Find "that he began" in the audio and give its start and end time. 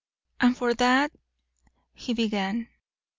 0.73-2.69